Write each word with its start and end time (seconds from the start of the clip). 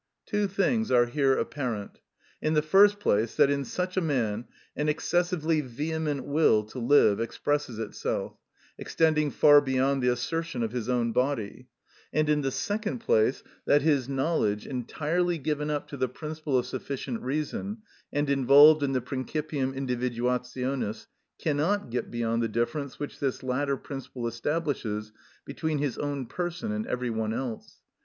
Two 0.25 0.47
things 0.47 0.89
are 0.89 1.05
here 1.05 1.37
apparent. 1.37 1.99
In 2.41 2.55
the 2.55 2.63
first 2.63 2.99
place, 2.99 3.35
that 3.35 3.51
in 3.51 3.63
such 3.63 3.95
a 3.95 4.01
man 4.01 4.45
an 4.75 4.89
excessively 4.89 5.61
vehement 5.61 6.25
will 6.25 6.63
to 6.69 6.79
live 6.79 7.19
expresses 7.19 7.77
itself, 7.77 8.35
extending 8.79 9.29
far 9.29 9.61
beyond 9.61 10.01
the 10.01 10.07
assertion 10.07 10.63
of 10.63 10.71
his 10.71 10.89
own 10.89 11.11
body; 11.11 11.67
and, 12.11 12.29
in 12.29 12.41
the 12.41 12.49
second 12.49 12.97
place, 12.97 13.43
that 13.65 13.83
his 13.83 14.09
knowledge, 14.09 14.65
entirely 14.65 15.37
given 15.37 15.69
up 15.69 15.87
to 15.89 15.97
the 15.97 16.09
principle 16.09 16.57
of 16.57 16.65
sufficient 16.65 17.21
reason 17.21 17.83
and 18.11 18.27
involved 18.27 18.81
in 18.81 18.93
the 18.93 19.01
principium 19.01 19.71
individuationis, 19.71 21.05
cannot 21.37 21.91
get 21.91 22.09
beyond 22.09 22.41
the 22.41 22.47
difference 22.47 22.97
which 22.99 23.19
this 23.19 23.43
latter 23.43 23.77
principle 23.77 24.25
establishes 24.25 25.11
between 25.45 25.77
his 25.77 25.99
own 25.99 26.25
person 26.25 26.71
and 26.71 26.87
every 26.87 27.11
one 27.11 27.35
else. 27.35 27.81